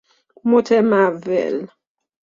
متمول 0.45 1.69